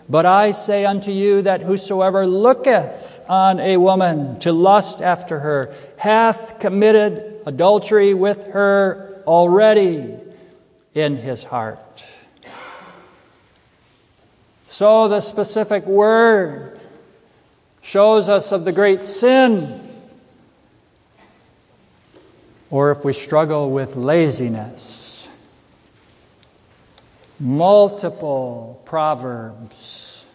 [0.08, 5.74] But I say unto you that whosoever looketh on a woman to lust after her
[5.96, 10.14] hath committed adultery with her already
[10.94, 12.04] in his heart.
[14.66, 16.78] So the specific word
[17.80, 19.83] shows us of the great sin
[22.74, 25.28] or if we struggle with laziness.
[27.38, 30.26] Multiple Proverbs,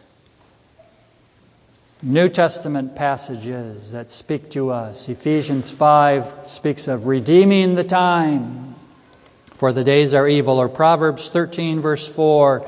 [2.02, 5.10] New Testament passages that speak to us.
[5.10, 8.74] Ephesians 5 speaks of redeeming the time,
[9.54, 10.60] for the days are evil.
[10.60, 12.66] Or Proverbs 13, verse 4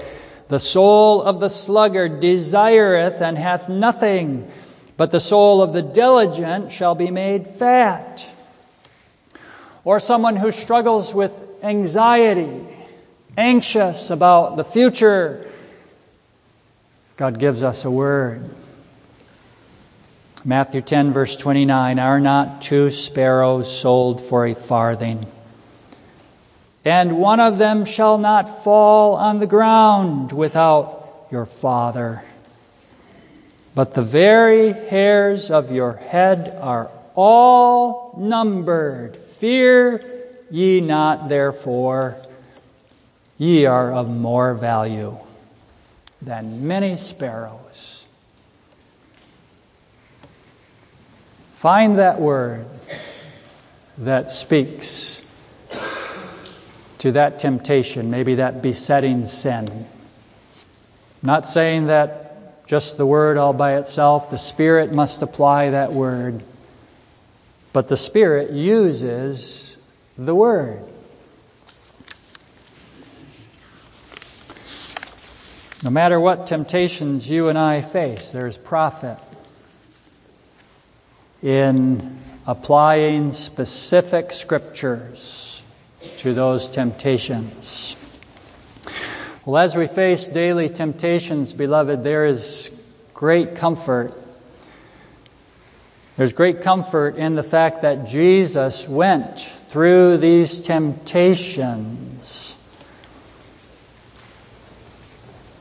[0.49, 4.51] The soul of the sluggard desireth and hath nothing,
[4.97, 8.30] but the soul of the diligent shall be made fat
[9.83, 12.67] or someone who struggles with anxiety,
[13.37, 15.47] anxious about the future,
[17.17, 18.49] God gives us a word.
[20.43, 25.27] Matthew 10, verse 29 Are not two sparrows sold for a farthing?
[26.83, 32.23] And one of them shall not fall on the ground without your Father.
[33.75, 39.15] But the very hairs of your head are all numbered.
[39.15, 40.03] Fear
[40.49, 42.17] ye not, therefore,
[43.37, 45.17] ye are of more value
[46.21, 48.05] than many sparrows.
[51.53, 52.65] Find that word
[53.97, 55.23] that speaks
[56.99, 59.87] to that temptation, maybe that besetting sin.
[61.23, 66.41] not saying that just the word all by itself, the Spirit must apply that word.
[67.73, 69.77] But the Spirit uses
[70.17, 70.83] the Word.
[75.83, 79.17] No matter what temptations you and I face, there's profit
[81.41, 85.63] in applying specific scriptures
[86.17, 87.95] to those temptations.
[89.43, 92.71] Well, as we face daily temptations, beloved, there is
[93.15, 94.20] great comfort
[96.17, 102.57] there's great comfort in the fact that Jesus went through these temptations.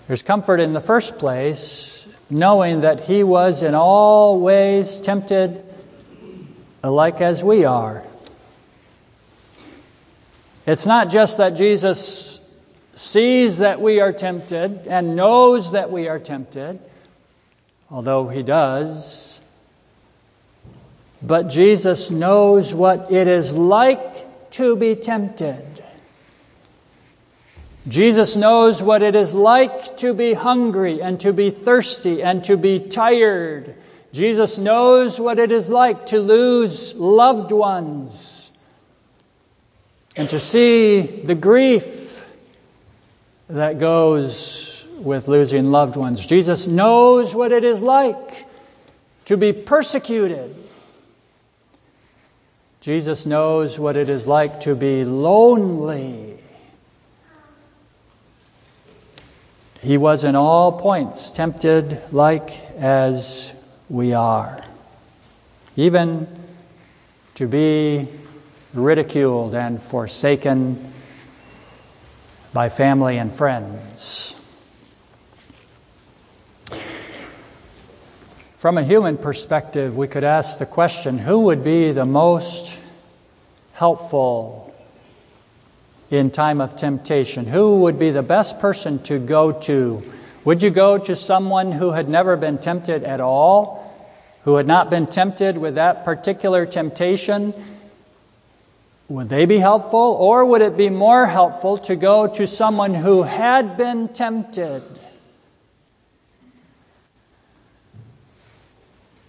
[0.09, 5.64] There's comfort in the first place, knowing that he was in all ways tempted
[6.82, 8.05] alike as we are.
[10.66, 12.40] It's not just that Jesus
[12.96, 16.80] sees that we are tempted and knows that we are tempted,
[17.88, 19.30] although he does.
[21.23, 25.85] But Jesus knows what it is like to be tempted.
[27.89, 32.57] Jesus knows what it is like to be hungry and to be thirsty and to
[32.57, 33.75] be tired.
[34.12, 38.51] Jesus knows what it is like to lose loved ones
[40.16, 42.27] and to see the grief
[43.49, 46.27] that goes with losing loved ones.
[46.27, 48.47] Jesus knows what it is like
[49.25, 50.55] to be persecuted
[52.81, 56.39] Jesus knows what it is like to be lonely.
[59.83, 63.55] He was in all points tempted like as
[63.91, 64.64] we are,
[65.76, 66.26] even
[67.35, 68.09] to be
[68.72, 70.93] ridiculed and forsaken
[72.55, 74.39] by family and friends.
[78.61, 82.78] From a human perspective, we could ask the question who would be the most
[83.72, 84.74] helpful
[86.11, 87.46] in time of temptation?
[87.46, 90.02] Who would be the best person to go to?
[90.44, 93.96] Would you go to someone who had never been tempted at all,
[94.42, 97.54] who had not been tempted with that particular temptation?
[99.08, 100.18] Would they be helpful?
[100.20, 104.82] Or would it be more helpful to go to someone who had been tempted?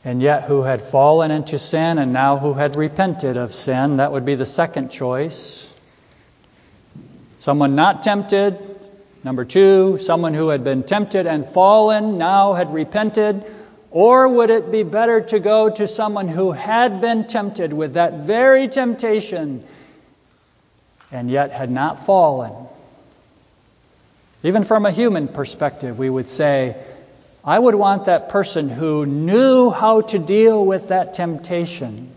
[0.03, 3.97] And yet who had fallen into sin and now who had repented of sin.
[3.97, 5.73] That would be the second choice.
[7.39, 8.57] Someone not tempted.
[9.23, 13.43] Number two, someone who had been tempted and fallen, now had repented.
[13.91, 18.21] Or would it be better to go to someone who had been tempted with that
[18.21, 19.63] very temptation
[21.11, 22.53] and yet had not fallen?
[24.43, 26.75] Even from a human perspective, we would say,
[27.43, 32.11] I would want that person who knew how to deal with that temptation.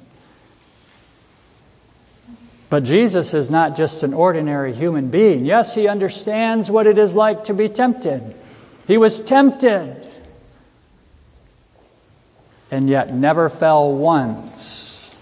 [2.68, 5.44] But Jesus is not just an ordinary human being.
[5.44, 8.34] Yes, he understands what it is like to be tempted.
[8.86, 10.08] He was tempted
[12.70, 15.14] and yet never fell once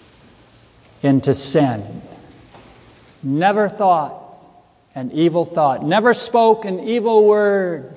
[1.02, 2.02] into sin.
[3.22, 4.18] Never thought
[4.94, 7.94] an evil thought, never spoke an evil word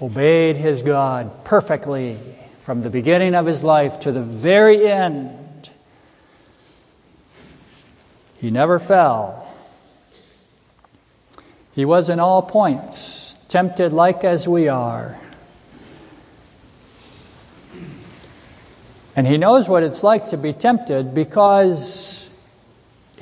[0.00, 2.18] obeyed his God perfectly
[2.60, 5.70] from the beginning of his life to the very end.
[8.40, 9.46] He never fell.
[11.72, 15.18] He was in all points tempted like as we are.
[19.14, 22.30] And he knows what it's like to be tempted because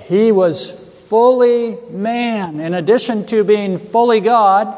[0.01, 0.73] he was
[1.09, 2.59] fully man.
[2.59, 4.77] In addition to being fully God,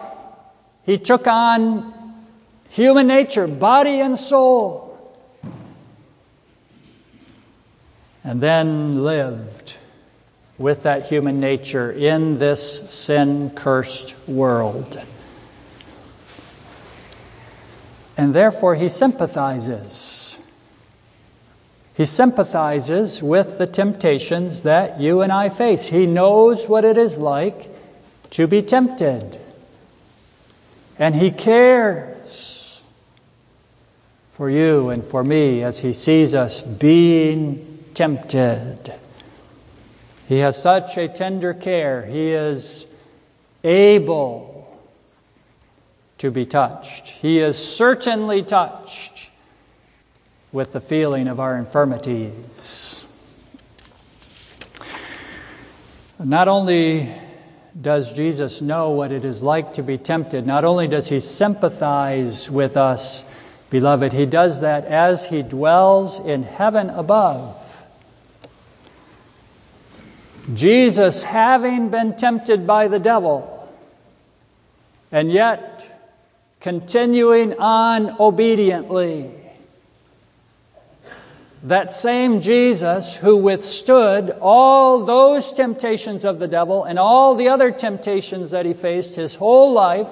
[0.86, 1.92] he took on
[2.70, 4.84] human nature, body and soul,
[8.22, 9.76] and then lived
[10.58, 15.00] with that human nature in this sin cursed world.
[18.16, 20.38] And therefore, he sympathizes.
[21.94, 25.86] He sympathizes with the temptations that you and I face.
[25.86, 27.70] He knows what it is like
[28.30, 29.38] to be tempted.
[30.98, 32.82] And He cares
[34.30, 38.94] for you and for me as He sees us being tempted.
[40.28, 42.04] He has such a tender care.
[42.04, 42.86] He is
[43.62, 44.56] able
[46.18, 47.08] to be touched.
[47.08, 49.30] He is certainly touched
[50.52, 53.06] with the feeling of our infirmities.
[56.18, 57.08] Not only
[57.80, 60.46] does Jesus know what it is like to be tempted.
[60.46, 63.24] Not only does he sympathize with us,
[63.70, 67.62] beloved, he does that as he dwells in heaven above.
[70.54, 73.52] Jesus, having been tempted by the devil,
[75.10, 75.96] and yet
[76.60, 79.30] continuing on obediently,
[81.66, 87.72] that same Jesus who withstood all those temptations of the devil and all the other
[87.72, 90.08] temptations that he faced his whole life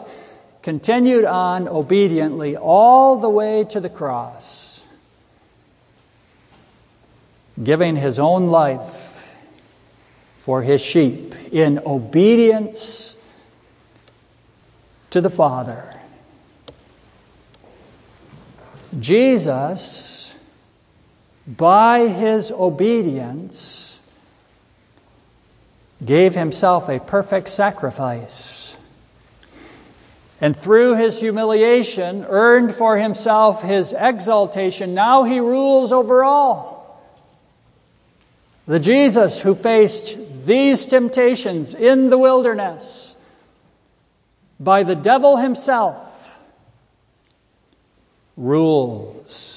[0.63, 4.85] continued on obediently all the way to the cross,
[7.63, 9.25] giving his own life
[10.35, 13.17] for his sheep in obedience
[15.11, 16.01] to the Father.
[18.99, 20.24] Jesus
[21.47, 24.01] by his obedience,
[26.05, 28.77] gave himself a perfect sacrifice.
[30.41, 34.95] And through his humiliation, earned for himself his exaltation.
[34.95, 37.03] Now he rules over all.
[38.67, 43.17] The Jesus who faced these temptations in the wilderness
[44.59, 46.39] by the devil himself
[48.37, 49.54] rules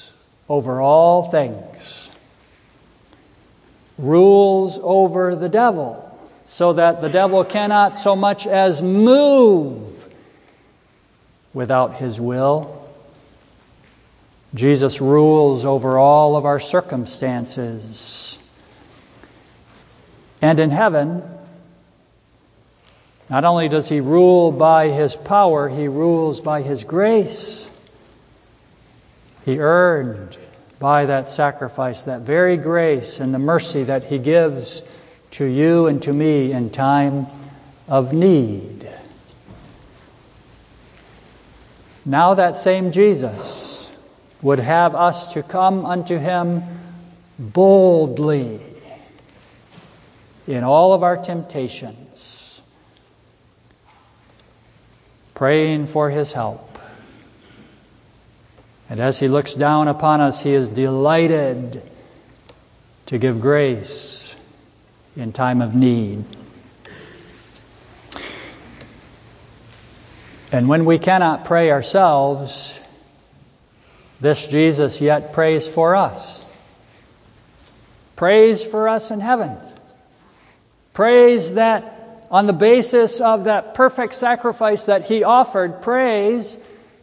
[0.48, 2.10] over all things,
[3.98, 6.04] rules over the devil,
[6.44, 10.08] so that the devil cannot so much as move
[11.52, 12.74] without his will.
[14.54, 18.38] Jesus rules over all of our circumstances.
[20.40, 21.22] And in heaven,
[23.28, 27.68] not only does he rule by his power, he rules by his grace.
[29.44, 30.36] He earned
[30.78, 34.84] by that sacrifice that very grace and the mercy that He gives
[35.32, 37.26] to you and to me in time
[37.88, 38.88] of need.
[42.04, 43.94] Now, that same Jesus
[44.40, 46.62] would have us to come unto him
[47.38, 48.60] boldly
[50.46, 52.62] in all of our temptations,
[55.34, 56.67] praying for his help.
[58.90, 61.82] And as he looks down upon us, he is delighted
[63.06, 64.34] to give grace
[65.16, 66.24] in time of need.
[70.50, 72.80] And when we cannot pray ourselves,
[74.20, 76.44] this Jesus yet prays for us.
[78.16, 79.56] Prays for us in heaven.
[80.92, 86.58] Prays that on the basis of that perfect sacrifice that he offered, prays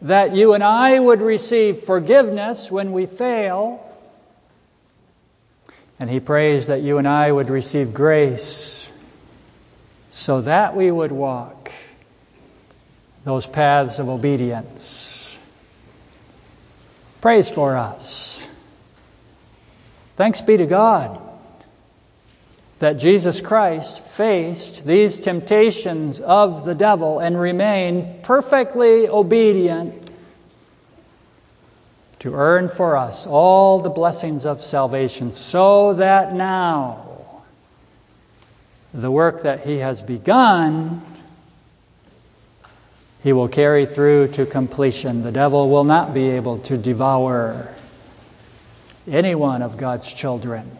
[0.06, 3.82] that you and I would receive forgiveness when we fail.
[5.98, 8.88] And he prays that you and I would receive grace
[10.10, 11.72] so that we would walk
[13.24, 15.38] those paths of obedience.
[17.20, 18.46] Prays for us.
[20.14, 21.25] Thanks be to God
[22.78, 30.10] that Jesus Christ faced these temptations of the devil and remained perfectly obedient
[32.18, 37.42] to earn for us all the blessings of salvation, so that now
[38.92, 41.02] the work that he has begun,
[43.22, 45.22] he will carry through to completion.
[45.22, 47.74] The devil will not be able to devour
[49.06, 50.70] any one of God's children.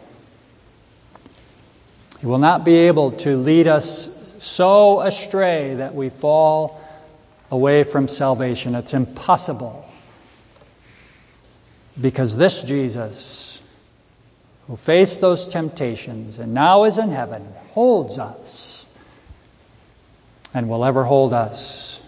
[2.20, 6.80] He will not be able to lead us so astray that we fall
[7.50, 8.74] away from salvation.
[8.74, 9.88] It's impossible.
[12.00, 13.62] Because this Jesus,
[14.66, 18.86] who faced those temptations and now is in heaven, holds us
[20.52, 22.02] and will ever hold us.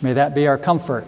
[0.00, 1.06] May that be our comfort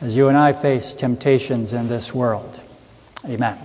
[0.00, 2.60] as you and I face temptations in this world.
[3.24, 3.58] Amen.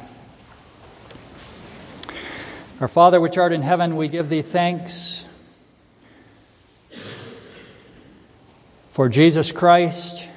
[2.84, 5.25] Our Father, which art in heaven, we give thee thanks
[8.89, 10.29] for Jesus Christ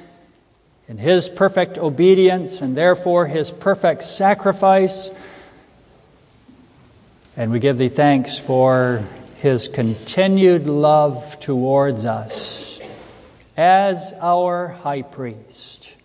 [0.87, 5.11] in his perfect obedience and therefore his perfect sacrifice.
[7.37, 9.03] And we give thee thanks for
[9.39, 12.79] his continued love towards us
[13.57, 15.97] as our high priest.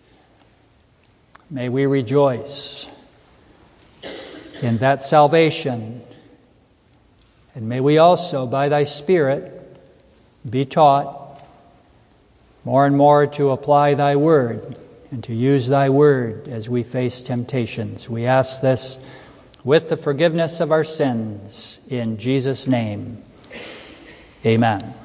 [1.48, 2.88] May we rejoice
[4.60, 6.01] in that salvation.
[7.54, 9.58] And may we also, by thy Spirit,
[10.48, 11.42] be taught
[12.64, 14.78] more and more to apply thy word
[15.10, 18.08] and to use thy word as we face temptations.
[18.08, 19.04] We ask this
[19.64, 23.22] with the forgiveness of our sins in Jesus' name.
[24.44, 25.01] Amen.